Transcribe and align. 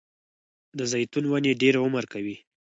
د 0.77 0.79
زیتون 0.91 1.23
ونې 1.27 1.53
ډیر 1.61 1.73
عمر 1.85 2.03
کوي 2.13 2.35